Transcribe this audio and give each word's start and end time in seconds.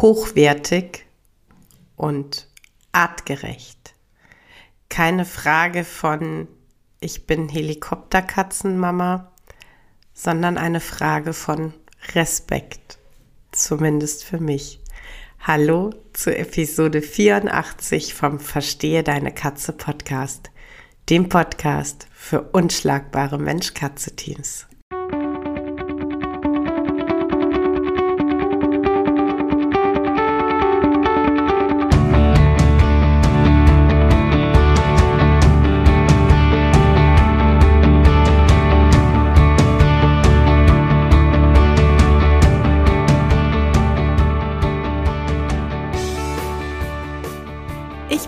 hochwertig 0.00 1.06
und 1.96 2.48
artgerecht. 2.92 3.94
Keine 4.88 5.24
Frage 5.24 5.84
von 5.84 6.48
ich 7.00 7.26
bin 7.26 7.48
Helikopterkatzenmama, 7.48 9.32
sondern 10.12 10.58
eine 10.58 10.80
Frage 10.80 11.32
von 11.32 11.74
Respekt, 12.14 12.98
zumindest 13.52 14.24
für 14.24 14.38
mich. 14.38 14.80
Hallo 15.40 15.94
zu 16.12 16.36
Episode 16.36 17.02
84 17.02 18.14
vom 18.14 18.40
Verstehe 18.40 19.04
deine 19.04 19.32
Katze 19.32 19.72
Podcast, 19.72 20.50
dem 21.08 21.28
Podcast 21.28 22.08
für 22.12 22.42
unschlagbare 22.42 23.38
Mensch-Katze-Teams. 23.38 24.66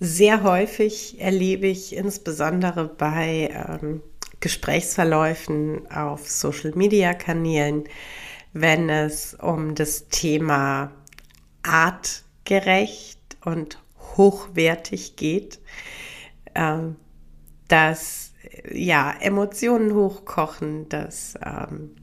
Sehr 0.00 0.44
häufig 0.44 1.20
erlebe 1.20 1.66
ich 1.66 1.96
insbesondere 1.96 2.84
bei 2.86 3.50
ähm, 3.52 4.00
Gesprächsverläufen 4.38 5.90
auf 5.90 6.30
Social-Media-Kanälen, 6.30 7.82
wenn 8.52 8.90
es 8.90 9.34
um 9.34 9.74
das 9.74 10.06
Thema 10.06 10.92
artgerecht 11.64 13.18
und 13.44 13.82
hochwertig 14.16 15.16
geht, 15.16 15.58
ähm, 16.54 16.94
dass 17.66 18.32
ja 18.72 19.12
Emotionen 19.20 19.94
hochkochen, 19.94 20.88
dass 20.88 21.34
ähm, 21.44 21.96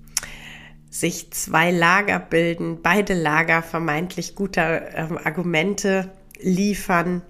sich 0.89 1.31
zwei 1.31 1.71
Lager 1.71 2.19
bilden, 2.19 2.81
beide 2.81 3.13
Lager 3.13 3.63
vermeintlich 3.63 4.35
guter 4.35 4.93
ähm, 4.95 5.17
Argumente 5.17 6.11
liefern 6.41 7.21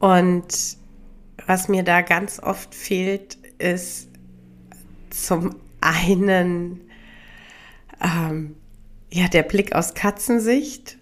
und 0.00 0.78
was 1.46 1.68
mir 1.68 1.84
da 1.84 2.00
ganz 2.00 2.40
oft 2.40 2.74
fehlt, 2.74 3.36
ist 3.58 4.08
zum 5.10 5.56
einen 5.80 6.80
ähm, 8.02 8.56
ja 9.10 9.28
der 9.28 9.42
Blick 9.42 9.74
aus 9.74 9.94
Katzensicht 9.94 10.98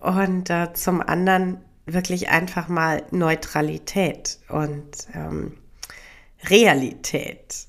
und 0.00 0.50
äh, 0.50 0.72
zum 0.74 1.00
anderen 1.00 1.64
wirklich 1.86 2.28
einfach 2.28 2.68
mal 2.68 3.04
Neutralität 3.10 4.38
und 4.48 5.08
ähm, 5.14 5.56
Realität. 6.44 7.68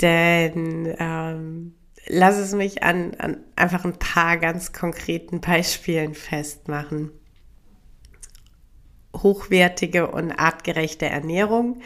Denn 0.00 0.94
ähm, 0.98 1.74
lass 2.06 2.36
es 2.36 2.54
mich 2.54 2.84
an, 2.84 3.14
an 3.18 3.38
einfach 3.56 3.84
ein 3.84 3.98
paar 3.98 4.36
ganz 4.36 4.72
konkreten 4.72 5.40
Beispielen 5.40 6.14
festmachen 6.14 7.10
hochwertige 9.16 10.10
und 10.10 10.32
artgerechte 10.32 11.06
Ernährung 11.06 11.80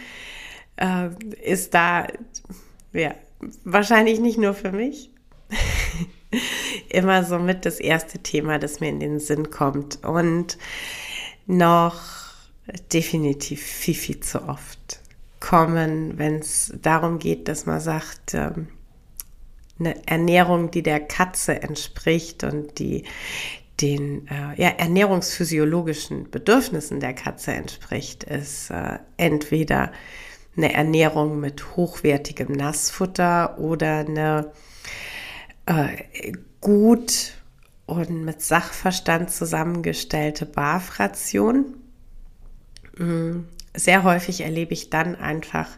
äh, 0.76 1.08
ist 1.42 1.74
da 1.74 2.06
ja, 2.92 3.14
wahrscheinlich 3.64 4.20
nicht 4.20 4.38
nur 4.38 4.54
für 4.54 4.72
mich. 4.72 5.10
Immer 6.88 7.24
so 7.24 7.38
mit 7.38 7.64
das 7.64 7.78
erste 7.78 8.18
Thema, 8.18 8.58
das 8.58 8.80
mir 8.80 8.88
in 8.88 9.00
den 9.00 9.20
Sinn 9.20 9.50
kommt. 9.50 10.04
Und 10.04 10.58
noch 11.46 12.00
definitiv 12.92 13.62
viel, 13.62 13.94
viel 13.94 14.20
zu 14.20 14.42
oft 14.48 15.00
kommen, 15.40 16.18
wenn 16.18 16.36
es 16.36 16.72
darum 16.82 17.18
geht, 17.18 17.48
dass 17.48 17.66
man 17.66 17.80
sagt, 17.80 18.34
ähm, 18.34 18.68
eine 19.78 20.06
Ernährung, 20.06 20.70
die 20.70 20.82
der 20.82 21.00
Katze 21.00 21.62
entspricht 21.62 22.44
und 22.44 22.78
die 22.78 23.04
den 23.80 24.26
äh, 24.28 24.60
ja, 24.60 24.68
ernährungsphysiologischen 24.70 26.30
Bedürfnissen 26.30 27.00
der 27.00 27.14
Katze 27.14 27.52
entspricht, 27.52 28.24
ist 28.24 28.70
äh, 28.70 28.98
entweder 29.16 29.92
eine 30.56 30.72
Ernährung 30.72 31.40
mit 31.40 31.76
hochwertigem 31.76 32.52
Nassfutter 32.52 33.58
oder 33.58 33.98
eine 33.98 34.52
äh, 35.66 36.32
gut 36.60 37.34
und 37.84 38.24
mit 38.24 38.42
Sachverstand 38.42 39.30
zusammengestellte 39.30 40.46
Barfration. 40.46 41.76
Mm, 42.96 43.40
sehr 43.74 44.02
häufig 44.02 44.40
erlebe 44.40 44.72
ich 44.72 44.88
dann 44.88 45.16
einfach 45.16 45.68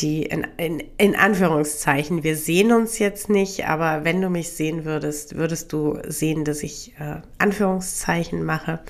die 0.00 0.22
in, 0.22 0.46
in, 0.56 0.82
in, 0.98 1.14
Anführungszeichen, 1.14 2.22
wir 2.22 2.36
sehen 2.36 2.72
uns 2.72 2.98
jetzt 2.98 3.28
nicht, 3.28 3.66
aber 3.66 4.04
wenn 4.04 4.20
du 4.20 4.30
mich 4.30 4.50
sehen 4.50 4.84
würdest, 4.84 5.36
würdest 5.36 5.72
du 5.72 5.98
sehen, 6.06 6.44
dass 6.44 6.62
ich 6.62 6.94
äh, 6.98 7.20
Anführungszeichen 7.38 8.44
mache. 8.44 8.80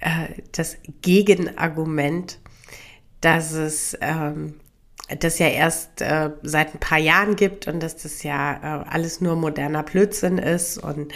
Äh, 0.00 0.42
das 0.52 0.76
Gegenargument, 1.02 2.38
dass 3.20 3.52
es 3.52 3.96
ähm, 4.00 4.54
das 5.20 5.38
ja 5.38 5.48
erst 5.48 6.02
äh, 6.02 6.30
seit 6.42 6.74
ein 6.74 6.80
paar 6.80 6.98
Jahren 6.98 7.34
gibt 7.34 7.66
und 7.66 7.82
dass 7.82 7.96
das 7.96 8.22
ja 8.22 8.82
äh, 8.82 8.88
alles 8.88 9.20
nur 9.20 9.36
moderner 9.36 9.82
Blödsinn 9.82 10.36
ist 10.36 10.76
und 10.78 11.12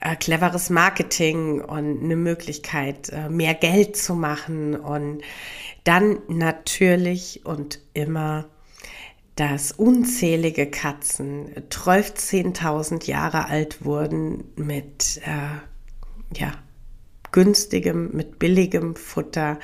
äh, 0.00 0.16
cleveres 0.16 0.70
Marketing 0.70 1.60
und 1.60 2.02
eine 2.02 2.16
Möglichkeit, 2.16 3.10
äh, 3.10 3.28
mehr 3.28 3.54
Geld 3.54 3.96
zu 3.96 4.14
machen 4.14 4.74
und 4.74 5.22
dann 5.84 6.20
natürlich 6.28 7.42
und 7.44 7.80
immer 7.92 8.46
dass 9.36 9.72
unzählige 9.72 10.70
Katzen 10.70 11.52
12.000 11.70 13.06
Jahre 13.06 13.46
alt 13.46 13.84
wurden 13.84 14.44
mit 14.56 15.20
äh, 15.24 16.38
ja, 16.38 16.52
günstigem, 17.32 18.10
mit 18.12 18.38
billigem 18.38 18.94
Futter 18.94 19.58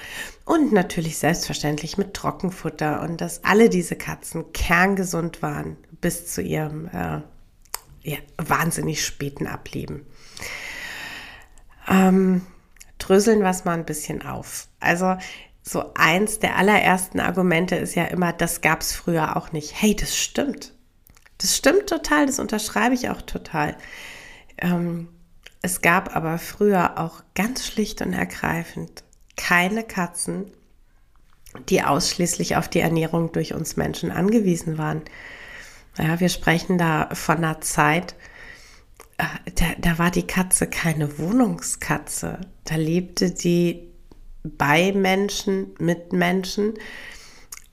und 0.44 0.72
natürlich 0.72 1.18
selbstverständlich 1.18 1.98
mit 1.98 2.14
Trockenfutter 2.14 3.02
und 3.02 3.20
dass 3.20 3.44
alle 3.44 3.68
diese 3.68 3.94
Katzen 3.94 4.52
kerngesund 4.52 5.40
waren 5.40 5.76
bis 6.00 6.26
zu 6.26 6.42
ihrem 6.42 6.88
äh, 6.88 7.20
ja, 8.02 8.18
wahnsinnig 8.38 9.04
späten 9.04 9.46
Ableben. 9.46 10.04
Ähm, 11.86 12.42
dröseln 12.98 13.40
wir 13.40 13.50
es 13.50 13.64
mal 13.64 13.74
ein 13.74 13.84
bisschen 13.84 14.22
auf. 14.22 14.66
Also 14.80 15.16
so 15.70 15.94
eins 15.94 16.40
der 16.40 16.56
allerersten 16.56 17.20
Argumente 17.20 17.76
ist 17.76 17.94
ja 17.94 18.04
immer, 18.04 18.32
das 18.32 18.60
gab 18.60 18.80
es 18.80 18.92
früher 18.92 19.36
auch 19.36 19.52
nicht. 19.52 19.80
Hey, 19.80 19.94
das 19.94 20.16
stimmt. 20.16 20.72
Das 21.38 21.56
stimmt 21.56 21.86
total, 21.86 22.26
das 22.26 22.40
unterschreibe 22.40 22.96
ich 22.96 23.08
auch 23.08 23.22
total. 23.22 23.76
Ähm, 24.58 25.06
es 25.62 25.80
gab 25.80 26.16
aber 26.16 26.38
früher 26.38 26.98
auch 26.98 27.22
ganz 27.36 27.64
schlicht 27.64 28.02
und 28.02 28.12
ergreifend 28.14 29.04
keine 29.36 29.84
Katzen, 29.84 30.50
die 31.68 31.84
ausschließlich 31.84 32.56
auf 32.56 32.66
die 32.66 32.80
Ernährung 32.80 33.30
durch 33.30 33.54
uns 33.54 33.76
Menschen 33.76 34.10
angewiesen 34.10 34.76
waren. 34.76 35.02
Ja, 35.96 36.18
wir 36.18 36.30
sprechen 36.30 36.78
da 36.78 37.10
von 37.12 37.36
einer 37.36 37.60
Zeit, 37.60 38.16
äh, 39.18 39.50
da, 39.54 39.66
da 39.78 39.98
war 40.00 40.10
die 40.10 40.26
Katze 40.26 40.66
keine 40.66 41.16
Wohnungskatze. 41.16 42.40
Da 42.64 42.74
lebte 42.74 43.30
die 43.30 43.89
bei 44.42 44.92
Menschen, 44.92 45.74
mit 45.78 46.12
Menschen, 46.12 46.74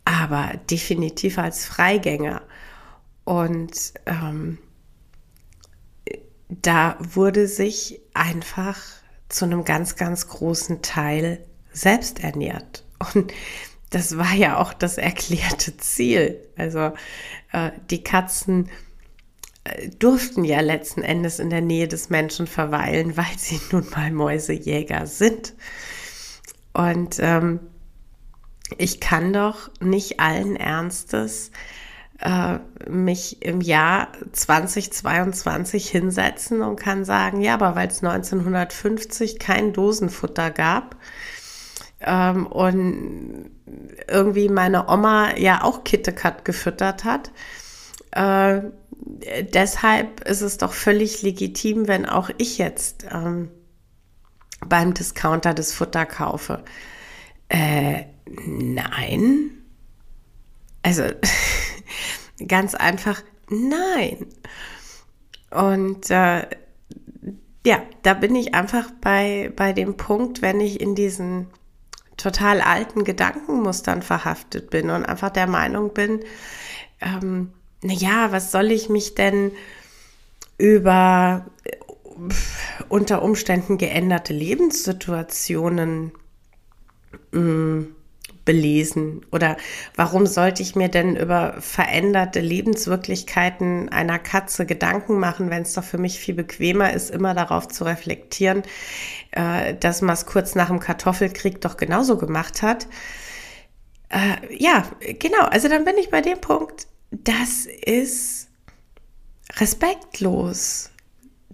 aber 0.06 0.54
definitiv 0.70 1.38
als 1.38 1.66
Freigänger. 1.66 2.42
Und 3.26 3.94
ähm, 4.06 4.58
da 6.50 6.98
wurde 7.00 7.48
sich 7.48 8.00
einfach 8.14 8.78
zu 9.30 9.46
einem 9.46 9.66
ganz, 9.66 9.96
ganz 9.96 10.28
großen 10.28 10.82
Teil 10.82 11.46
selbst 11.74 12.24
ernährt. 12.24 12.86
Und 13.14 13.34
das 13.90 14.18
war 14.18 14.34
ja 14.34 14.58
auch 14.58 14.74
das 14.74 14.98
erklärte 14.98 15.78
Ziel. 15.78 16.42
Also 16.58 16.94
äh, 17.52 17.72
die 17.90 18.04
Katzen 18.04 18.70
äh, 19.64 19.90
durften 19.90 20.44
ja 20.44 20.60
letzten 20.62 21.04
Endes 21.04 21.40
in 21.40 21.50
der 21.50 21.62
Nähe 21.62 21.88
des 21.88 22.10
Menschen 22.10 22.48
verweilen, 22.48 23.18
weil 23.18 23.38
sie 23.38 23.60
nun 23.72 23.90
mal 23.90 24.12
Mäusejäger 24.12 25.06
sind. 25.06 25.54
Und 26.78 27.18
ähm, 27.20 27.60
ich 28.78 29.00
kann 29.00 29.34
doch 29.34 29.72
nicht 29.80 30.20
allen 30.20 30.56
Ernstes 30.56 31.52
äh, 32.20 32.60
mich 32.88 33.42
im 33.42 33.62
Jahr 33.62 34.10
2022 34.32 35.90
hinsetzen 35.90 36.62
und 36.62 36.76
kann 36.76 37.04
sagen, 37.04 37.42
ja, 37.42 37.56
aber 37.56 37.76
weil 37.76 37.88
es 37.88 38.04
1950 38.04 39.40
kein 39.40 39.74
Dosenfutter 39.74 40.52
gab, 40.52 40.98
ähm, 42.02 42.46
und 42.46 43.50
irgendwie 44.08 44.50
meine 44.50 44.88
Oma 44.88 45.36
ja 45.36 45.64
auch 45.64 45.84
KitKat 45.84 46.46
gefüttert 46.46 47.04
hat. 47.04 47.32
Äh, 48.12 48.62
deshalb 49.54 50.22
ist 50.28 50.42
es 50.42 50.58
doch 50.58 50.74
völlig 50.74 51.24
legitim, 51.24 51.88
wenn 51.88 52.06
auch 52.06 52.30
ich 52.38 52.60
jetzt 52.60 53.08
ähm, 53.12 53.50
beim 54.66 54.94
Discounter 54.94 55.54
das 55.54 55.74
Futter 55.74 56.06
kaufe. 56.06 56.64
Äh, 57.50 58.04
nein. 58.46 59.52
Also 60.84 61.04
ganz 62.48 62.76
einfach 62.76 63.22
nein. 63.50 64.28
Und 65.50 66.10
äh, 66.10 66.48
ja, 67.66 67.82
da 68.04 68.14
bin 68.14 68.36
ich 68.36 68.54
einfach 68.54 68.92
bei, 69.02 69.52
bei 69.56 69.74
dem 69.74 69.98
Punkt, 69.98 70.42
wenn 70.42 70.60
ich 70.60 70.80
in 70.80 70.96
diesen 70.96 71.48
total 72.16 72.62
alten 72.62 73.04
Gedankenmustern 73.04 74.02
verhaftet 74.02 74.70
bin 74.70 74.90
und 74.90 75.06
einfach 75.06 75.30
der 75.30 75.48
Meinung 75.48 75.94
bin, 75.94 76.22
ähm, 77.02 77.52
naja, 77.82 78.32
was 78.32 78.52
soll 78.52 78.72
ich 78.72 78.90
mich 78.90 79.16
denn 79.16 79.52
über 80.58 81.46
äh, 81.64 81.78
unter 82.90 83.22
Umständen 83.22 83.78
geänderte 83.78 84.34
Lebenssituationen 84.34 86.12
mh, 87.32 87.40
mm, 87.40 87.96
belesen? 88.48 89.26
Oder 89.32 89.58
warum 89.96 90.26
sollte 90.26 90.64
ich 90.64 90.76
mir 90.76 90.90
denn 90.90 91.16
über 91.16 91.56
veränderte 91.60 92.40
Lebenswirklichkeiten 92.40 93.90
einer 93.90 94.18
Katze 94.20 94.66
Gedanken 94.66 95.20
machen, 95.20 95.50
wenn 95.50 95.64
es 95.64 95.74
doch 95.74 95.84
für 95.84 95.98
mich 95.98 96.20
viel 96.20 96.34
bequemer 96.34 96.94
ist, 96.94 97.12
immer 97.12 97.34
darauf 97.34 97.68
zu 97.68 97.84
reflektieren, 97.84 98.64
äh, 99.32 99.76
dass 99.76 100.02
man 100.02 100.14
es 100.14 100.26
kurz 100.26 100.56
nach 100.56 100.70
dem 100.70 100.80
Kartoffelkrieg 100.80 101.62
doch 101.62 101.78
genauso 101.78 102.18
gemacht 102.18 102.62
hat? 102.62 102.88
Äh, 104.10 104.56
ja, 104.58 104.84
genau. 105.20 105.46
Also 105.46 105.68
dann 105.68 105.84
bin 105.84 105.98
ich 105.98 106.10
bei 106.10 106.22
dem 106.22 106.40
Punkt, 106.40 106.88
das 107.12 107.66
ist 107.66 108.48
respektlos 109.60 110.90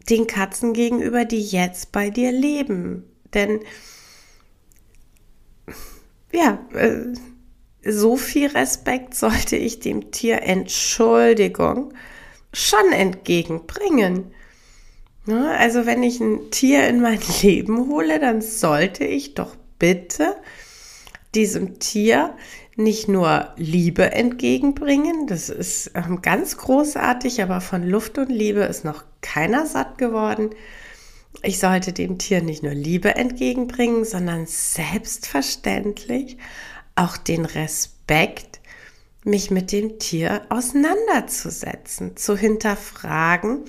den 0.10 0.28
Katzen 0.28 0.74
gegenüber, 0.74 1.26
die 1.26 1.42
jetzt 1.42 1.92
bei 1.92 2.10
dir 2.10 2.32
leben. 2.32 3.04
Denn 3.34 3.62
ja, 6.32 6.60
äh, 6.74 7.14
so 7.86 8.18
viel 8.18 8.48
Respekt 8.48 9.16
sollte 9.16 9.56
ich 9.56 9.80
dem 9.80 10.12
Tier 10.12 10.42
Entschuldigung 10.44 11.94
schon 12.54 12.92
entgegenbringen. 12.92 14.34
Ne? 15.26 15.56
Also 15.58 15.86
wenn 15.86 16.04
ich 16.04 16.20
ein 16.20 16.52
Tier 16.52 16.88
in 16.88 17.02
mein 17.02 17.20
Leben 17.42 17.90
hole, 17.90 18.20
dann 18.20 18.42
sollte 18.42 19.06
ich 19.06 19.34
doch 19.34 19.56
bitte 19.80 20.36
diesem 21.36 21.80
Tier 21.80 22.36
nicht 22.76 23.08
nur 23.08 23.50
Liebe 23.56 24.12
entgegenbringen, 24.12 25.28
das 25.28 25.50
ist 25.50 25.92
ähm, 25.94 26.22
ganz 26.22 26.58
großartig, 26.58 27.42
aber 27.44 27.62
von 27.62 27.84
Luft 27.84 28.18
und 28.18 28.30
Liebe 28.30 28.62
ist 28.62 28.84
noch 28.84 29.04
keiner 29.24 29.66
satt 29.66 29.98
geworden. 29.98 30.52
Ich 31.42 31.60
sollte 31.60 31.92
dem 31.94 32.20
Tier 32.20 32.44
nicht 32.44 32.62
nur 32.62 32.74
Liebe 32.74 33.16
entgegenbringen, 33.16 34.06
sondern 34.06 34.46
selbstverständlich 34.46 36.38
auch 36.96 37.18
den 37.18 37.46
Respekt, 37.46 38.60
mich 39.24 39.50
mit 39.50 39.72
dem 39.72 40.00
Tier 40.00 40.42
auseinanderzusetzen, 40.50 42.18
zu 42.18 42.38
hinterfragen, 42.38 43.62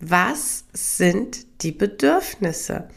was 0.00 0.64
sind 0.72 1.62
die 1.62 1.72
Bedürfnisse? 1.72 2.88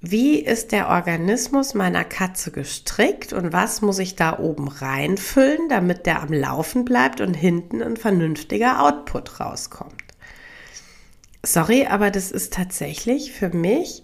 Wie 0.00 0.38
ist 0.38 0.72
der 0.72 0.88
Organismus 0.88 1.74
meiner 1.74 2.04
Katze 2.04 2.50
gestrickt 2.50 3.32
und 3.32 3.52
was 3.52 3.82
muss 3.82 3.98
ich 3.98 4.14
da 4.14 4.38
oben 4.38 4.68
reinfüllen, 4.68 5.68
damit 5.68 6.06
der 6.06 6.22
am 6.22 6.32
Laufen 6.32 6.84
bleibt 6.84 7.20
und 7.20 7.34
hinten 7.34 7.82
ein 7.82 7.96
vernünftiger 7.96 8.82
Output 8.82 9.40
rauskommt? 9.40 10.05
Sorry, 11.46 11.86
aber 11.86 12.10
das 12.10 12.30
ist 12.30 12.52
tatsächlich 12.52 13.32
für 13.32 13.50
mich, 13.50 14.02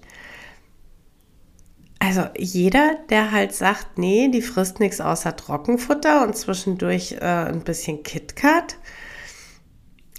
also 1.99 2.25
jeder, 2.37 2.97
der 3.11 3.31
halt 3.31 3.55
sagt, 3.55 3.99
nee, 3.99 4.29
die 4.29 4.43
frisst 4.43 4.81
nichts 4.81 5.01
außer 5.01 5.37
Trockenfutter 5.37 6.25
und 6.25 6.37
zwischendurch 6.37 7.13
äh, 7.13 7.25
ein 7.25 7.63
bisschen 7.63 8.03
KitKat, 8.03 8.77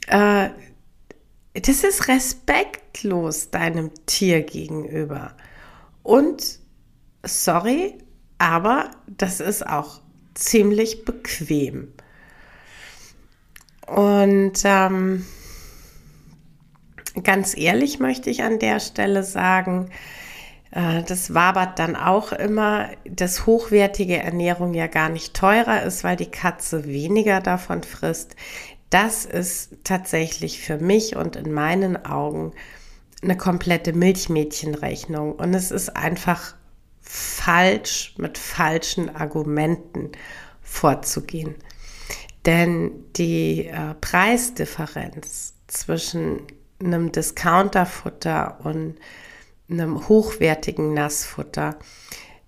äh, 0.08 0.50
das 1.54 1.84
ist 1.84 2.08
respektlos 2.08 3.52
deinem 3.52 3.92
Tier 4.06 4.42
gegenüber. 4.42 5.36
Und 6.02 6.60
sorry, 7.24 7.98
aber 8.38 8.92
das 9.08 9.40
ist 9.40 9.66
auch 9.66 10.02
ziemlich 10.34 11.06
bequem. 11.06 11.94
Und 13.86 14.62
ähm, 14.64 15.26
Ganz 17.22 17.56
ehrlich 17.56 18.00
möchte 18.00 18.30
ich 18.30 18.44
an 18.44 18.58
der 18.58 18.80
Stelle 18.80 19.24
sagen, 19.24 19.90
äh, 20.72 21.04
das 21.04 21.34
wabert 21.34 21.78
dann 21.78 21.96
auch 21.96 22.32
immer, 22.32 22.90
dass 23.06 23.46
hochwertige 23.46 24.18
Ernährung 24.18 24.74
ja 24.74 24.88
gar 24.88 25.10
nicht 25.10 25.36
teurer 25.36 25.84
ist, 25.84 26.04
weil 26.04 26.16
die 26.16 26.32
Katze 26.32 26.86
weniger 26.86 27.40
davon 27.40 27.84
frisst. 27.84 28.36
Das 28.90 29.26
ist 29.26 29.78
tatsächlich 29.84 30.62
für 30.62 30.78
mich 30.78 31.16
und 31.16 31.36
in 31.36 31.52
meinen 31.52 32.06
Augen 32.06 32.54
eine 33.22 33.38
komplette 33.38 33.94
Milchmädchenrechnung. 33.94 35.34
Und 35.34 35.54
es 35.54 35.72
ist 35.72 35.96
einfach 35.96 36.56
falsch, 37.02 38.16
mit 38.18 38.38
falschen 38.38 39.16
Argumenten 39.16 40.12
vorzugehen. 40.62 41.56
Denn 42.46 42.92
die 43.16 43.68
äh, 43.68 43.94
Preisdifferenz 44.02 45.54
zwischen 45.68 46.42
einem 46.80 47.12
Discounterfutter 47.12 48.60
und 48.64 48.96
einem 49.70 50.08
hochwertigen 50.08 50.94
Nassfutter. 50.94 51.78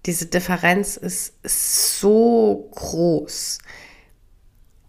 Diese 0.05 0.27
Differenz 0.27 0.98
ist 0.98 1.34
so 1.44 2.70
groß, 2.75 3.60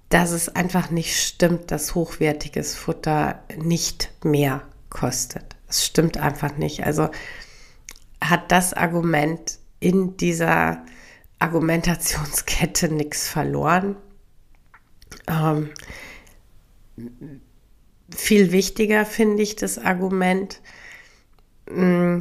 dass 0.08 0.30
es 0.30 0.48
einfach 0.48 0.90
nicht 0.90 1.16
stimmt, 1.16 1.70
dass 1.70 1.94
hochwertiges 1.94 2.74
Futter 2.74 3.42
nicht 3.56 4.12
mehr 4.24 4.62
kostet. 4.90 5.56
Es 5.68 5.84
stimmt 5.84 6.16
einfach 6.18 6.56
nicht. 6.56 6.84
Also 6.84 7.10
hat 8.20 8.52
das 8.52 8.72
Argument 8.72 9.58
in 9.80 10.16
dieser 10.16 10.84
Argumentationskette 11.38 12.88
nichts 12.88 13.28
verloren. 13.28 13.96
Ähm, 15.28 15.70
viel 18.14 18.52
wichtiger 18.52 19.04
finde 19.04 19.42
ich 19.42 19.56
das 19.56 19.78
Argument, 19.78 20.60
mm, 21.70 22.20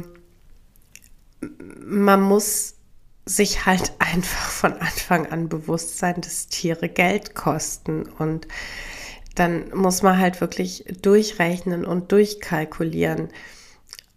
man 1.84 2.22
muss 2.22 2.74
sich 3.24 3.66
halt 3.66 3.92
einfach 3.98 4.50
von 4.50 4.72
Anfang 4.74 5.26
an 5.26 5.48
bewusst 5.48 5.98
sein, 5.98 6.20
dass 6.20 6.48
Tiere 6.48 6.88
Geld 6.88 7.34
kosten. 7.34 8.06
Und 8.06 8.46
dann 9.34 9.74
muss 9.74 10.02
man 10.02 10.18
halt 10.18 10.40
wirklich 10.40 10.84
durchrechnen 11.02 11.84
und 11.84 12.12
durchkalkulieren, 12.12 13.28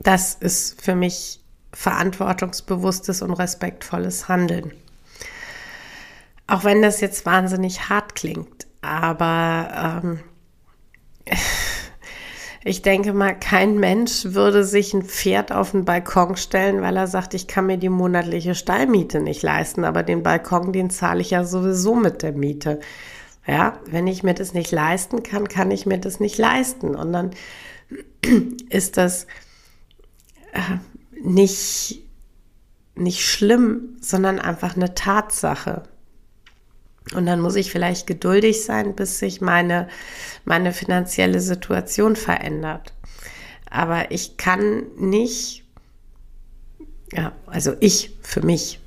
Das 0.00 0.34
ist 0.34 0.80
für 0.80 0.94
mich 0.94 1.40
verantwortungsbewusstes 1.76 3.20
und 3.20 3.34
respektvolles 3.34 4.28
Handeln. 4.28 4.72
Auch 6.46 6.64
wenn 6.64 6.80
das 6.80 7.02
jetzt 7.02 7.26
wahnsinnig 7.26 7.90
hart 7.90 8.14
klingt, 8.14 8.66
aber 8.80 10.00
ähm, 10.00 10.20
ich 12.64 12.80
denke 12.80 13.12
mal, 13.12 13.38
kein 13.38 13.78
Mensch 13.78 14.24
würde 14.24 14.64
sich 14.64 14.94
ein 14.94 15.02
Pferd 15.02 15.52
auf 15.52 15.72
den 15.72 15.84
Balkon 15.84 16.36
stellen, 16.36 16.80
weil 16.80 16.96
er 16.96 17.08
sagt, 17.08 17.34
ich 17.34 17.46
kann 17.46 17.66
mir 17.66 17.76
die 17.76 17.90
monatliche 17.90 18.54
Stallmiete 18.54 19.20
nicht 19.20 19.42
leisten, 19.42 19.84
aber 19.84 20.02
den 20.02 20.22
Balkon, 20.22 20.72
den 20.72 20.88
zahle 20.88 21.20
ich 21.20 21.30
ja 21.30 21.44
sowieso 21.44 21.94
mit 21.94 22.22
der 22.22 22.32
Miete. 22.32 22.80
Ja, 23.46 23.78
wenn 23.84 24.06
ich 24.06 24.22
mir 24.22 24.34
das 24.34 24.54
nicht 24.54 24.72
leisten 24.72 25.22
kann, 25.22 25.46
kann 25.46 25.70
ich 25.70 25.84
mir 25.84 25.98
das 25.98 26.20
nicht 26.20 26.38
leisten. 26.38 26.94
Und 26.94 27.12
dann 27.12 27.30
ist 28.70 28.96
das 28.96 29.26
äh, 30.52 30.78
nicht, 31.22 32.02
nicht 32.94 33.24
schlimm, 33.24 33.96
sondern 34.00 34.38
einfach 34.38 34.76
eine 34.76 34.94
Tatsache. 34.94 35.82
Und 37.14 37.26
dann 37.26 37.40
muss 37.40 37.54
ich 37.54 37.70
vielleicht 37.70 38.06
geduldig 38.06 38.64
sein, 38.64 38.94
bis 38.96 39.18
sich 39.18 39.40
meine, 39.40 39.88
meine 40.44 40.72
finanzielle 40.72 41.40
Situation 41.40 42.16
verändert. 42.16 42.92
Aber 43.70 44.10
ich 44.10 44.36
kann 44.36 44.84
nicht, 44.96 45.64
ja, 47.12 47.32
also 47.46 47.74
ich 47.80 48.16
für 48.22 48.44
mich 48.44 48.80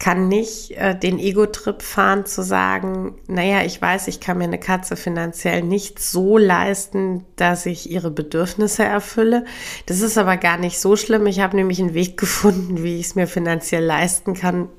kann 0.00 0.28
nicht 0.28 0.72
äh, 0.72 0.98
den 0.98 1.18
Ego-Trip 1.18 1.82
fahren 1.82 2.24
zu 2.24 2.42
sagen, 2.42 3.16
naja, 3.28 3.62
ich 3.64 3.80
weiß, 3.80 4.08
ich 4.08 4.18
kann 4.18 4.38
mir 4.38 4.44
eine 4.44 4.58
Katze 4.58 4.96
finanziell 4.96 5.62
nicht 5.62 5.98
so 6.00 6.38
leisten, 6.38 7.26
dass 7.36 7.66
ich 7.66 7.90
ihre 7.90 8.10
Bedürfnisse 8.10 8.82
erfülle. 8.82 9.44
Das 9.84 10.00
ist 10.00 10.16
aber 10.16 10.38
gar 10.38 10.56
nicht 10.56 10.80
so 10.80 10.96
schlimm. 10.96 11.26
Ich 11.26 11.40
habe 11.40 11.54
nämlich 11.54 11.80
einen 11.80 11.92
Weg 11.92 12.16
gefunden, 12.16 12.82
wie 12.82 12.98
ich 12.98 13.08
es 13.08 13.14
mir 13.14 13.26
finanziell 13.26 13.84
leisten 13.84 14.32
kann. 14.32 14.70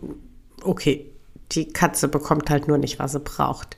Okay, 0.63 1.11
die 1.51 1.67
Katze 1.67 2.07
bekommt 2.07 2.49
halt 2.49 2.67
nur 2.67 2.79
nicht, 2.79 2.97
was 2.97 3.11
sie 3.11 3.19
braucht. 3.19 3.77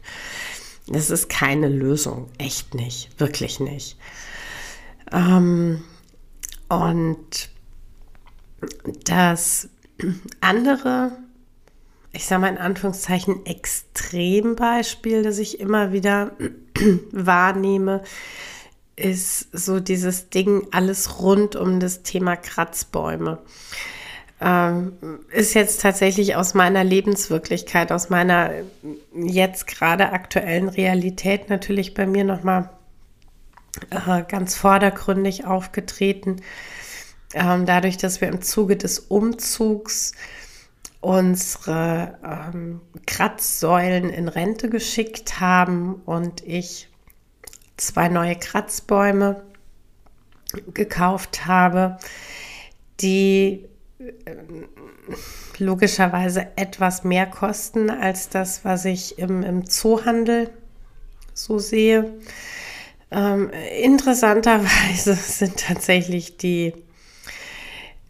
Das 0.87 1.09
ist 1.09 1.27
keine 1.27 1.67
Lösung, 1.67 2.29
echt 2.37 2.73
nicht, 2.73 3.19
wirklich 3.19 3.59
nicht. 3.59 3.97
Ähm, 5.11 5.83
und 6.69 7.49
das 9.03 9.67
andere 10.39 11.11
ich 12.13 12.25
sage 12.25 12.41
mal 12.41 12.49
in 12.49 12.59
Anführungszeichen, 12.59 13.45
Extrembeispiel, 13.45 15.23
das 15.23 15.39
ich 15.39 15.59
immer 15.59 15.91
wieder 15.91 16.31
wahrnehme, 17.11 18.03
ist 18.95 19.47
so 19.51 19.79
dieses 19.79 20.29
Ding, 20.29 20.67
alles 20.71 21.19
rund 21.19 21.55
um 21.55 21.79
das 21.79 22.03
Thema 22.03 22.35
Kratzbäume. 22.35 23.39
Ähm, 24.39 24.93
ist 25.31 25.55
jetzt 25.55 25.81
tatsächlich 25.81 26.35
aus 26.35 26.53
meiner 26.53 26.83
Lebenswirklichkeit, 26.83 27.91
aus 27.91 28.09
meiner 28.09 28.51
jetzt 29.15 29.65
gerade 29.65 30.11
aktuellen 30.11 30.69
Realität 30.69 31.49
natürlich 31.49 31.95
bei 31.95 32.05
mir 32.05 32.23
nochmal 32.23 32.69
äh, 33.89 34.23
ganz 34.27 34.55
vordergründig 34.55 35.45
aufgetreten. 35.45 36.41
Ähm, 37.33 37.65
dadurch, 37.65 37.97
dass 37.97 38.21
wir 38.21 38.27
im 38.27 38.43
Zuge 38.43 38.77
des 38.77 38.99
Umzugs 38.99 40.13
unsere 41.03 42.17
ähm, 42.23 42.81
Kratzsäulen 43.05 44.09
in 44.09 44.29
Rente 44.29 44.69
geschickt 44.69 45.39
haben 45.39 45.95
und 46.05 46.41
ich 46.47 46.87
zwei 47.75 48.07
neue 48.07 48.37
Kratzbäume 48.37 49.43
gekauft 50.73 51.45
habe, 51.45 51.97
die 53.01 53.65
äh, 53.99 54.35
logischerweise 55.57 56.47
etwas 56.55 57.03
mehr 57.03 57.25
kosten 57.25 57.89
als 57.89 58.29
das, 58.29 58.63
was 58.63 58.85
ich 58.85 59.19
im, 59.19 59.43
im 59.43 59.69
Zoohandel 59.69 60.51
so 61.33 61.59
sehe. 61.59 62.13
Ähm, 63.11 63.51
interessanterweise 63.81 65.13
sind 65.21 65.57
tatsächlich 65.59 66.37
die 66.37 66.73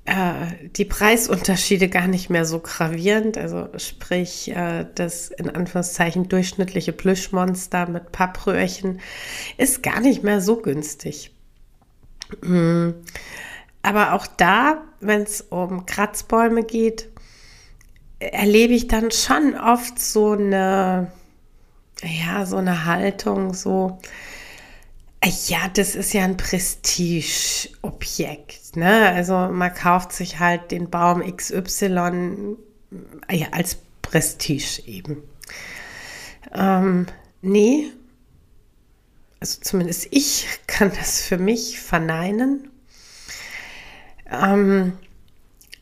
äh, 0.05 0.67
die 0.75 0.86
Preisunterschiede 0.86 1.88
gar 1.88 2.07
nicht 2.07 2.29
mehr 2.29 2.45
so 2.45 2.60
gravierend. 2.60 3.38
Also 3.38 3.69
sprich, 3.77 4.51
äh, 4.51 4.86
das 4.95 5.29
in 5.29 5.50
Anführungszeichen 5.50 6.27
durchschnittliche 6.27 6.91
Plüschmonster 6.91 7.88
mit 7.88 8.12
Pappröhrchen 8.12 9.00
ist 9.57 9.81
gar 9.83 10.01
nicht 10.01 10.24
mehr 10.24 10.41
so 10.41 10.57
günstig. 10.57 11.31
Mm. 12.41 12.89
Aber 13.81 14.13
auch 14.13 14.27
da, 14.27 14.81
wenn 15.01 15.24
es 15.24 15.41
um 15.41 15.86
Kratzbäume 15.86 16.63
geht, 16.63 17.10
erlebe 18.19 18.74
ich 18.74 18.88
dann 18.88 19.12
schon 19.12 19.55
oft 19.55 20.00
so 20.00 20.31
eine, 20.31 21.12
ja, 22.01 22.45
so 22.45 22.57
eine 22.57 22.86
Haltung, 22.86 23.53
so, 23.53 24.00
ja, 25.25 25.70
das 25.74 25.96
ist 25.96 26.13
ja 26.13 26.24
ein 26.24 26.38
Prestigeobjekt. 26.38 28.75
Ne? 28.75 29.10
Also 29.10 29.34
man 29.34 29.74
kauft 29.74 30.12
sich 30.12 30.39
halt 30.39 30.72
den 30.72 30.89
Baum 30.89 31.22
XY 31.22 32.58
äh, 33.27 33.36
ja, 33.36 33.48
als 33.51 33.77
Prestige 34.01 34.82
eben. 34.86 35.24
Ähm, 36.53 37.08
nee, 37.42 37.92
also 39.39 39.62
zumindest 39.62 40.08
ich 40.12 40.48
kann 40.68 40.92
das 40.98 41.22
für 41.22 41.38
mich 41.38 41.80
verneinen. 41.80 42.70
Ähm, 44.32 44.94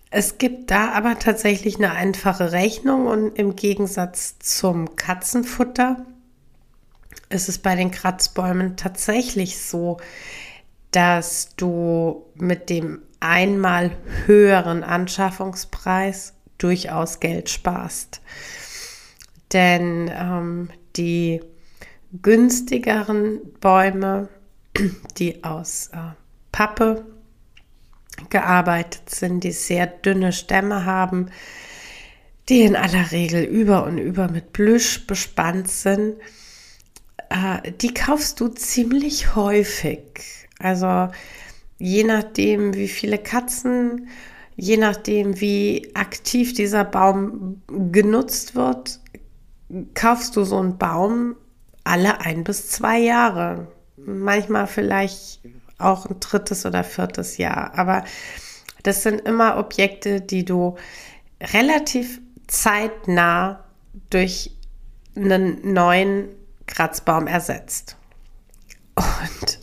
es 0.10 0.38
gibt 0.38 0.72
da 0.72 0.92
aber 0.92 1.20
tatsächlich 1.20 1.78
eine 1.78 1.92
einfache 1.92 2.52
Rechnung 2.52 3.08
und 3.08 3.38
im 3.38 3.56
Gegensatz 3.56 4.40
zum 4.40 4.96
Katzenfutter 4.96 6.06
ist 7.30 7.50
es 7.50 7.58
bei 7.58 7.76
den 7.76 7.92
Kratzbäumen 7.92 8.78
tatsächlich 8.78 9.60
so, 9.62 9.98
dass 10.92 11.56
du 11.56 12.26
mit 12.36 12.70
dem 12.70 13.02
einmal 13.20 13.92
höheren 14.26 14.84
Anschaffungspreis 14.84 16.34
durchaus 16.58 17.20
Geld 17.20 17.50
sparst. 17.50 18.22
Denn 19.54 20.12
ähm, 20.14 20.70
die 20.96 21.42
günstigeren 22.22 23.40
Bäume, 23.60 24.30
die 25.18 25.44
aus 25.44 25.90
äh, 25.94 25.98
Pappe 26.52 27.06
gearbeitet 28.30 29.10
sind, 29.10 29.44
die 29.44 29.52
sehr 29.52 29.88
dünne 29.88 30.34
Stämme 30.34 30.86
haben, 30.86 31.32
die 32.50 32.62
in 32.62 32.76
aller 32.76 33.12
Regel 33.12 33.44
über 33.44 33.86
und 33.86 33.98
über 33.98 34.28
mit 34.30 34.54
Plüsch 34.54 35.08
bespannt 35.08 35.70
sind, 35.70 36.16
äh, 37.32 37.72
die 37.72 37.94
kaufst 37.94 38.40
du 38.40 38.50
ziemlich 38.50 39.36
häufig. 39.36 40.48
Also 40.60 41.10
je 41.80 42.04
nachdem, 42.04 42.74
wie 42.74 42.90
viele 42.90 43.18
Katzen, 43.18 44.10
je 44.56 44.78
nachdem, 44.78 45.40
wie 45.40 45.92
aktiv 45.96 46.54
dieser 46.54 46.84
Baum 46.84 47.62
genutzt 47.68 48.56
wird, 48.56 49.00
kaufst 49.94 50.36
du 50.36 50.44
so 50.44 50.58
einen 50.58 50.78
Baum 50.78 51.36
alle 51.84 52.20
ein 52.20 52.44
bis 52.44 52.68
zwei 52.68 53.00
Jahre. 53.00 53.68
Manchmal 53.96 54.68
vielleicht 54.68 55.40
auch 55.78 56.06
ein 56.06 56.20
drittes 56.20 56.66
oder 56.66 56.84
viertes 56.84 57.38
Jahr. 57.38 57.74
Aber 57.76 58.04
das 58.84 59.04
sind 59.04 59.22
immer 59.22 59.58
Objekte, 59.58 60.22
die 60.22 60.44
du 60.44 60.76
relativ 61.42 62.20
zeitnah 62.48 63.64
durch 64.10 64.52
einen 65.16 65.74
neuen 65.74 66.28
Kratzbaum 66.72 67.28
ersetzt. 67.28 67.98
Und 68.96 69.60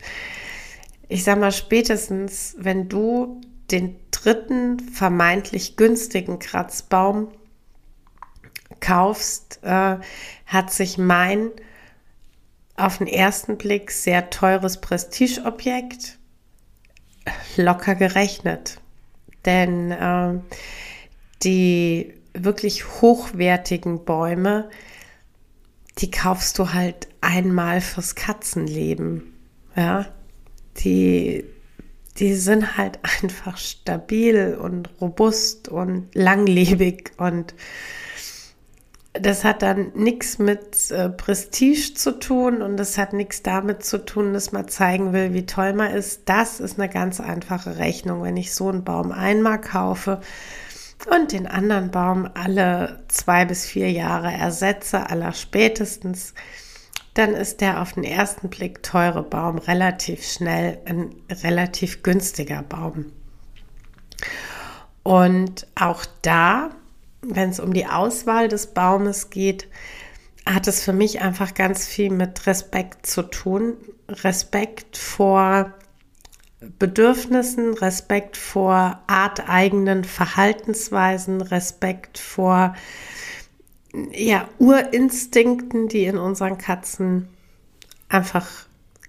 ich 1.08 1.24
sag 1.24 1.38
mal, 1.38 1.52
spätestens, 1.52 2.54
wenn 2.58 2.88
du 2.88 3.40
den 3.70 3.96
dritten 4.10 4.78
vermeintlich 4.80 5.76
günstigen 5.76 6.38
Kratzbaum 6.38 7.28
kaufst, 8.80 9.60
äh, 9.62 9.96
hat 10.46 10.72
sich 10.72 10.98
mein 10.98 11.50
auf 12.76 12.98
den 12.98 13.08
ersten 13.08 13.58
Blick 13.58 13.90
sehr 13.90 14.30
teures 14.30 14.80
Prestigeobjekt 14.80 16.18
locker 17.56 17.94
gerechnet. 17.94 18.80
Denn 19.44 19.90
äh, 19.90 20.34
die 21.42 22.14
wirklich 22.34 23.00
hochwertigen 23.00 24.04
Bäume, 24.04 24.68
die 25.98 26.10
kaufst 26.10 26.58
du 26.58 26.72
halt 26.72 27.08
einmal 27.20 27.80
fürs 27.80 28.14
Katzenleben. 28.14 29.34
Ja, 29.76 30.06
die, 30.78 31.44
die 32.18 32.34
sind 32.34 32.76
halt 32.76 32.98
einfach 33.22 33.56
stabil 33.56 34.58
und 34.60 34.90
robust 35.00 35.68
und 35.68 36.08
langlebig 36.14 37.12
und 37.18 37.54
das 39.14 39.42
hat 39.42 39.62
dann 39.62 39.90
nichts 39.94 40.38
mit 40.38 40.90
äh, 40.90 41.08
Prestige 41.08 41.94
zu 41.94 42.18
tun 42.18 42.62
und 42.62 42.76
das 42.76 42.98
hat 42.98 43.12
nichts 43.12 43.42
damit 43.42 43.84
zu 43.84 44.04
tun, 44.04 44.32
dass 44.32 44.52
man 44.52 44.68
zeigen 44.68 45.12
will, 45.12 45.32
wie 45.34 45.46
toll 45.46 45.72
man 45.72 45.90
ist. 45.92 46.22
Das 46.26 46.60
ist 46.60 46.78
eine 46.78 46.88
ganz 46.88 47.18
einfache 47.18 47.78
Rechnung. 47.78 48.22
Wenn 48.22 48.36
ich 48.36 48.54
so 48.54 48.68
einen 48.68 48.84
Baum 48.84 49.10
einmal 49.10 49.60
kaufe 49.60 50.20
und 51.06 51.32
den 51.32 51.46
anderen 51.46 51.90
Baum 51.90 52.28
alle 52.34 53.04
zwei 53.08 53.44
bis 53.44 53.66
vier 53.66 53.90
Jahre 53.90 54.32
ersetze, 54.32 55.08
aller 55.08 55.32
spätestens, 55.32 56.34
dann 57.14 57.34
ist 57.34 57.60
der 57.60 57.80
auf 57.80 57.92
den 57.92 58.04
ersten 58.04 58.48
Blick 58.48 58.82
teure 58.82 59.22
Baum 59.22 59.58
relativ 59.58 60.24
schnell 60.24 60.78
ein 60.84 61.14
relativ 61.42 62.02
günstiger 62.02 62.62
Baum. 62.62 63.06
Und 65.02 65.66
auch 65.74 66.04
da 66.22 66.70
wenn 67.22 67.50
es 67.50 67.60
um 67.60 67.72
die 67.72 67.86
Auswahl 67.86 68.48
des 68.48 68.68
Baumes 68.68 69.30
geht, 69.30 69.68
hat 70.46 70.66
es 70.66 70.82
für 70.82 70.92
mich 70.92 71.20
einfach 71.20 71.54
ganz 71.54 71.86
viel 71.86 72.10
mit 72.10 72.46
Respekt 72.46 73.06
zu 73.06 73.22
tun. 73.22 73.76
Respekt 74.08 74.96
vor 74.96 75.74
Bedürfnissen, 76.60 77.74
Respekt 77.74 78.36
vor 78.36 79.00
arteigenen 79.06 80.04
Verhaltensweisen, 80.04 81.40
Respekt 81.40 82.18
vor 82.18 82.74
ja, 84.12 84.48
Urinstinkten, 84.58 85.88
die 85.88 86.04
in 86.04 86.18
unseren 86.18 86.58
Katzen 86.58 87.28
einfach 88.08 88.48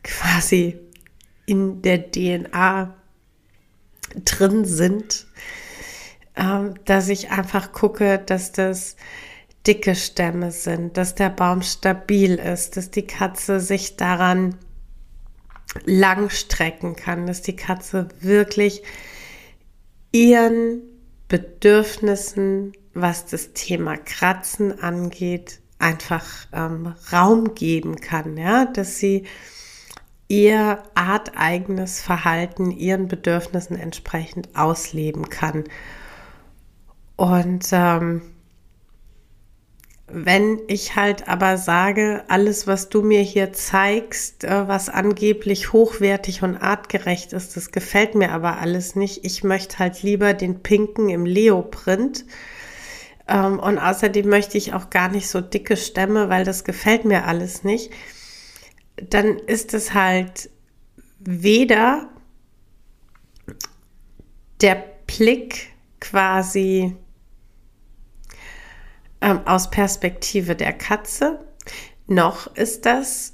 quasi 0.04 0.80
in 1.46 1.82
der 1.82 2.12
DNA 2.12 2.94
drin 4.26 4.66
sind. 4.66 5.26
Ähm, 6.36 6.76
dass 6.86 7.10
ich 7.10 7.32
einfach 7.32 7.74
gucke, 7.74 8.20
dass 8.20 8.52
das 8.52 8.96
dicke 9.68 9.96
Stämme 9.96 10.52
sind, 10.52 10.96
dass 10.96 11.16
der 11.16 11.30
Baum 11.30 11.62
stabil 11.64 12.36
ist, 12.36 12.78
dass 12.78 12.92
die 12.92 13.06
Katze 13.06 13.60
sich 13.60 13.98
daran 13.98 14.56
lang 15.86 16.30
strecken 16.30 16.96
kann, 16.96 17.28
dass 17.28 17.42
die 17.42 17.56
Katze 17.56 18.08
wirklich 18.20 18.84
ihren 20.12 20.82
Bedürfnissen, 21.28 22.74
was 22.94 23.28
das 23.28 23.54
Thema 23.54 23.98
Kratzen 23.98 24.80
angeht, 24.82 25.60
einfach 25.78 26.26
ähm, 26.52 26.94
Raum 27.12 27.56
geben 27.56 27.98
kann, 27.98 28.36
ja, 28.36 28.66
dass 28.66 28.98
sie 28.98 29.26
ihr 30.28 30.84
arteigenes 30.96 32.02
Verhalten 32.02 32.72
ihren 32.72 33.08
Bedürfnissen 33.08 33.78
entsprechend 33.78 34.56
ausleben 34.56 35.30
kann. 35.30 35.64
Und 37.16 37.68
ähm, 37.72 38.22
wenn 40.12 40.60
ich 40.68 40.96
halt 40.96 41.28
aber 41.28 41.58
sage, 41.58 42.24
alles, 42.28 42.68
was 42.68 42.90
du 42.90 43.02
mir 43.02 43.22
hier 43.22 43.54
zeigst, 43.54 44.44
äh, 44.44 44.68
was 44.68 44.90
angeblich 44.90 45.74
hochwertig 45.74 46.44
und 46.44 46.58
artgerecht 46.58 47.34
ist, 47.34 47.56
das 47.56 47.72
gefällt 47.72 48.16
mir 48.16 48.32
aber 48.32 48.58
alles 48.58 48.96
nicht. 48.96 49.26
Ich 49.26 49.44
möchte 49.44 49.80
halt 49.80 50.02
lieber 50.04 50.34
den 50.34 50.62
pinken 50.62 51.10
im 51.10 51.26
Leoprint. 51.26 52.26
Ähm, 53.28 53.60
und 53.60 53.78
außerdem 53.78 54.28
möchte 54.28 54.58
ich 54.58 54.74
auch 54.74 54.90
gar 54.90 55.10
nicht 55.10 55.28
so 55.28 55.42
dicke 55.42 55.78
Stämme, 55.78 56.30
weil 56.30 56.44
das 56.44 56.64
gefällt 56.64 57.06
mir 57.06 57.26
alles 57.26 57.64
nicht. 57.64 57.92
Dann 58.98 59.38
ist 59.38 59.74
es 59.74 59.94
halt 59.94 60.50
weder 61.20 62.10
der 64.62 64.84
Blick 65.06 65.70
quasi 66.00 66.96
ähm, 69.22 69.42
aus 69.46 69.70
Perspektive 69.72 70.56
der 70.56 70.74
Katze, 70.74 71.40
noch 72.08 72.56
ist 72.56 72.86
das 72.86 73.34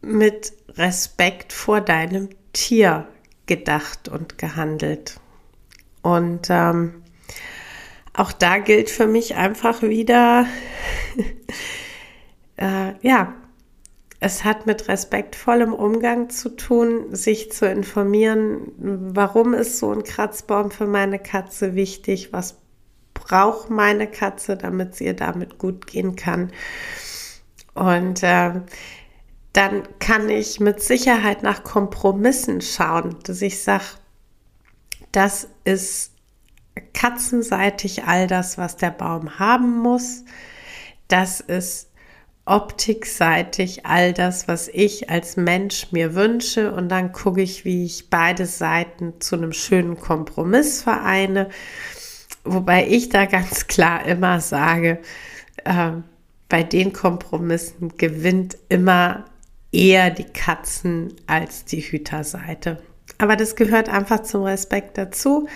mit 0.00 0.52
Respekt 0.70 1.52
vor 1.52 1.80
deinem 1.80 2.28
Tier 2.52 3.08
gedacht 3.46 4.08
und 4.08 4.38
gehandelt. 4.38 5.20
Und 6.02 6.48
ähm, 6.50 7.02
auch 8.14 8.32
da 8.32 8.58
gilt 8.58 8.90
für 8.90 9.06
mich 9.06 9.36
einfach 9.36 9.82
wieder, 9.82 10.46
äh, 12.56 12.92
ja, 13.00 13.34
es 14.20 14.44
hat 14.44 14.66
mit 14.66 14.86
respektvollem 14.88 15.72
Umgang 15.72 16.30
zu 16.30 16.50
tun, 16.50 17.14
sich 17.14 17.50
zu 17.50 17.66
informieren, 17.66 18.72
warum 18.76 19.52
ist 19.52 19.78
so 19.78 19.90
ein 19.90 20.04
Kratzbaum 20.04 20.70
für 20.70 20.86
meine 20.86 21.18
Katze 21.18 21.74
wichtig, 21.74 22.32
was 22.32 22.61
braucht 23.24 23.70
meine 23.70 24.06
Katze, 24.06 24.56
damit 24.56 24.94
es 24.94 25.00
ihr 25.00 25.14
damit 25.14 25.58
gut 25.58 25.86
gehen 25.86 26.16
kann. 26.16 26.52
Und 27.74 28.22
äh, 28.22 28.60
dann 29.52 29.82
kann 29.98 30.28
ich 30.28 30.60
mit 30.60 30.82
Sicherheit 30.82 31.42
nach 31.42 31.62
Kompromissen 31.62 32.60
schauen, 32.60 33.16
dass 33.24 33.42
ich 33.42 33.62
sage, 33.62 33.84
das 35.12 35.48
ist 35.64 36.12
katzenseitig 36.94 38.04
all 38.04 38.26
das, 38.26 38.56
was 38.56 38.76
der 38.76 38.90
Baum 38.90 39.38
haben 39.38 39.78
muss. 39.78 40.24
Das 41.08 41.40
ist 41.40 41.90
optikseitig 42.44 43.86
all 43.86 44.12
das, 44.12 44.48
was 44.48 44.68
ich 44.68 45.10
als 45.10 45.36
Mensch 45.36 45.92
mir 45.92 46.14
wünsche. 46.14 46.72
Und 46.72 46.88
dann 46.88 47.12
gucke 47.12 47.42
ich, 47.42 47.64
wie 47.64 47.84
ich 47.84 48.10
beide 48.10 48.46
Seiten 48.46 49.20
zu 49.20 49.36
einem 49.36 49.52
schönen 49.52 49.98
Kompromiss 49.98 50.82
vereine. 50.82 51.50
Wobei 52.44 52.86
ich 52.88 53.08
da 53.08 53.26
ganz 53.26 53.66
klar 53.66 54.04
immer 54.06 54.40
sage, 54.40 54.98
äh, 55.64 55.92
bei 56.48 56.62
den 56.62 56.92
Kompromissen 56.92 57.96
gewinnt 57.96 58.58
immer 58.68 59.24
eher 59.70 60.10
die 60.10 60.24
Katzen 60.24 61.14
als 61.26 61.64
die 61.64 61.80
Hüterseite. 61.80 62.82
Aber 63.18 63.36
das 63.36 63.56
gehört 63.56 63.88
einfach 63.88 64.22
zum 64.22 64.42
Respekt 64.42 64.98
dazu. 64.98 65.48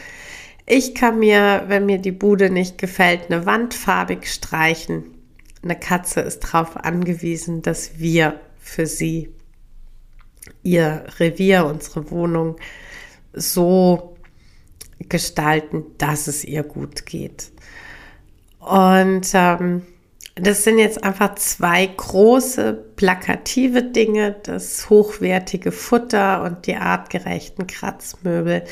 Ich 0.65 0.95
kann 0.95 1.19
mir, 1.19 1.65
wenn 1.69 1.87
mir 1.87 1.99
die 1.99 2.13
Bude 2.13 2.51
nicht 2.51 2.79
gefällt, 2.79 3.31
eine 3.31 3.47
Wand 3.47 3.75
farbig 3.75 4.27
streichen. 4.27 5.05
Eine 5.63 5.79
Katze 5.79 6.21
ist 6.21 6.41
darauf 6.41 6.77
angewiesen, 6.77 7.63
dass 7.63 7.99
wir 7.99 8.41
für 8.59 8.87
sie 8.87 9.29
ihr 10.63 11.05
Revier, 11.19 11.67
unsere 11.67 12.11
Wohnung 12.11 12.57
so 13.33 14.16
gestalten, 14.99 15.85
dass 15.99 16.27
es 16.27 16.45
ihr 16.45 16.63
gut 16.63 17.07
geht. 17.07 17.51
Und 18.61 19.29
ähm, 19.35 19.83
das 20.35 20.65
sind 20.65 20.79
jetzt 20.79 21.03
einfach 21.03 21.35
zwei 21.37 21.87
große 21.87 22.73
plakative 22.97 23.83
Dinge, 23.83 24.37
das 24.43 24.91
hochwertige 24.91 25.73
Futter 25.73 26.43
und 26.43 26.67
die 26.67 26.77
artgerechten 26.77 27.67
Kratzmöbel. 27.67 28.65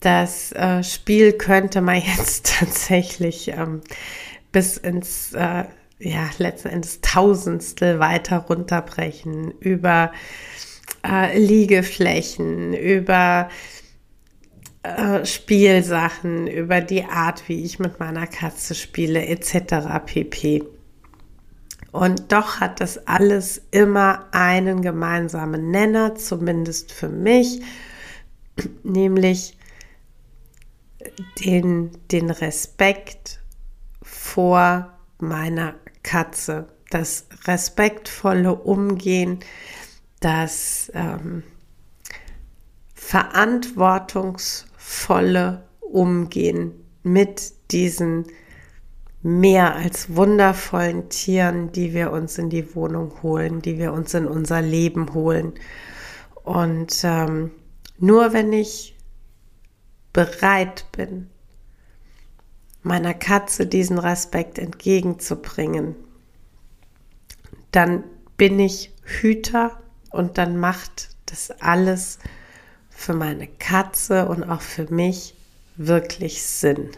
Das 0.00 0.52
äh, 0.52 0.84
Spiel 0.84 1.32
könnte 1.32 1.80
man 1.80 1.96
jetzt 2.16 2.58
tatsächlich 2.58 3.48
ähm, 3.48 3.80
bis 4.52 4.76
ins, 4.76 5.32
äh, 5.32 5.64
ja, 5.98 6.30
letzten 6.38 6.68
Endes 6.68 7.00
Tausendstel 7.00 7.98
weiter 7.98 8.38
runterbrechen 8.38 9.52
über 9.58 10.12
äh, 11.04 11.36
Liegeflächen, 11.36 12.74
über 12.74 13.48
äh, 13.48 13.75
Spielsachen, 15.24 16.46
über 16.46 16.80
die 16.80 17.04
Art, 17.04 17.48
wie 17.48 17.64
ich 17.64 17.78
mit 17.78 17.98
meiner 18.00 18.26
Katze 18.26 18.74
spiele, 18.74 19.26
etc. 19.26 20.04
pp. 20.04 20.64
Und 21.92 22.30
doch 22.32 22.60
hat 22.60 22.80
das 22.80 23.06
alles 23.06 23.62
immer 23.70 24.26
einen 24.32 24.82
gemeinsamen 24.82 25.70
Nenner, 25.70 26.14
zumindest 26.14 26.92
für 26.92 27.08
mich, 27.08 27.62
nämlich 28.82 29.56
den, 31.44 31.90
den 32.10 32.30
Respekt 32.30 33.40
vor 34.02 34.92
meiner 35.18 35.74
Katze, 36.02 36.68
das 36.90 37.26
respektvolle 37.46 38.54
Umgehen, 38.54 39.40
das 40.20 40.90
ähm, 40.94 41.42
verantwortungs 42.94 44.66
volle 44.86 45.64
Umgehen 45.80 46.72
mit 47.02 47.52
diesen 47.72 48.26
mehr 49.20 49.74
als 49.74 50.14
wundervollen 50.14 51.08
Tieren, 51.08 51.72
die 51.72 51.92
wir 51.92 52.12
uns 52.12 52.38
in 52.38 52.50
die 52.50 52.76
Wohnung 52.76 53.20
holen, 53.20 53.60
die 53.60 53.78
wir 53.78 53.92
uns 53.92 54.14
in 54.14 54.26
unser 54.26 54.62
Leben 54.62 55.12
holen. 55.12 55.54
Und 56.44 57.00
ähm, 57.02 57.50
nur 57.98 58.32
wenn 58.32 58.52
ich 58.52 58.96
bereit 60.12 60.86
bin, 60.92 61.30
meiner 62.82 63.12
Katze 63.12 63.66
diesen 63.66 63.98
Respekt 63.98 64.56
entgegenzubringen, 64.56 65.96
dann 67.72 68.04
bin 68.36 68.60
ich 68.60 68.94
Hüter 69.02 69.82
und 70.12 70.38
dann 70.38 70.56
macht 70.56 71.16
das 71.26 71.50
alles 71.60 72.20
für 72.96 73.12
meine 73.12 73.46
Katze 73.46 74.26
und 74.26 74.42
auch 74.42 74.62
für 74.62 74.92
mich 74.92 75.34
wirklich 75.76 76.42
Sinn. 76.42 76.90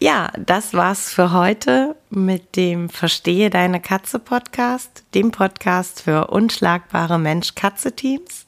Ja, 0.00 0.30
das 0.38 0.74
war's 0.74 1.12
für 1.12 1.32
heute 1.32 1.94
mit 2.08 2.56
dem 2.56 2.88
Verstehe 2.88 3.50
deine 3.50 3.80
Katze 3.80 4.18
Podcast, 4.18 5.04
dem 5.14 5.30
Podcast 5.30 6.02
für 6.02 6.28
unschlagbare 6.28 7.18
Mensch-Katze-Teams. 7.18 8.46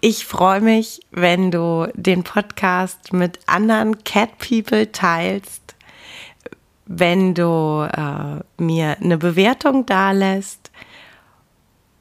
Ich 0.00 0.24
freue 0.24 0.60
mich, 0.60 1.00
wenn 1.10 1.50
du 1.50 1.88
den 1.94 2.24
Podcast 2.24 3.12
mit 3.12 3.38
anderen 3.46 4.02
Cat 4.04 4.38
People 4.38 4.90
teilst, 4.90 5.74
wenn 6.86 7.34
du 7.34 7.86
äh, 7.92 8.62
mir 8.62 8.96
eine 9.00 9.18
Bewertung 9.18 9.86
dalässt 9.86 10.70